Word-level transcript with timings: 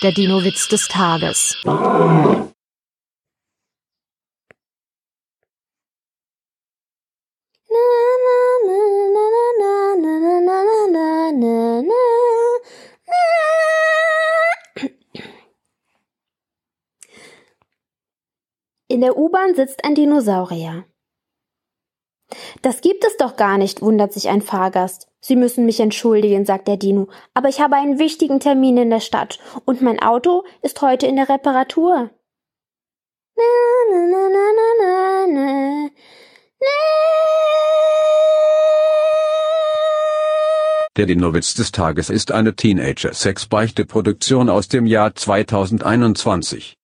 Der 0.00 0.12
Dino-Witz 0.12 0.68
des 0.68 0.86
Tages. 0.86 1.56
In 18.86 19.00
der 19.00 19.18
U-Bahn 19.18 19.56
sitzt 19.56 19.84
ein 19.84 19.96
Dinosaurier. 19.96 20.84
Das 22.62 22.80
gibt 22.80 23.04
es 23.04 23.16
doch 23.16 23.36
gar 23.36 23.58
nicht, 23.58 23.82
wundert 23.82 24.12
sich 24.12 24.28
ein 24.28 24.42
Fahrgast. 24.42 25.08
Sie 25.20 25.36
müssen 25.36 25.66
mich 25.66 25.80
entschuldigen, 25.80 26.44
sagt 26.44 26.68
der 26.68 26.76
Dino, 26.76 27.08
aber 27.34 27.48
ich 27.48 27.60
habe 27.60 27.76
einen 27.76 27.98
wichtigen 27.98 28.40
Termin 28.40 28.76
in 28.76 28.90
der 28.90 29.00
Stadt 29.00 29.40
und 29.64 29.82
mein 29.82 30.00
Auto 30.00 30.44
ist 30.62 30.80
heute 30.80 31.06
in 31.06 31.16
der 31.16 31.28
Reparatur. 31.28 32.10
Na, 33.36 33.44
na, 33.90 34.06
na, 34.06 34.28
na, 34.28 35.26
na, 35.26 35.26
na, 35.26 35.90
Der 40.98 41.06
Dinowitz 41.06 41.54
des 41.54 41.70
Tages 41.70 42.10
ist 42.10 42.32
eine 42.32 42.56
Teenager-Sex-Beichte-Produktion 42.56 44.48
aus 44.48 44.66
dem 44.66 44.84
Jahr 44.84 45.14
2021. 45.14 46.76